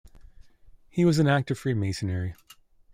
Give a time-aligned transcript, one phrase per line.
[0.89, 2.33] He was an active Freemasonry.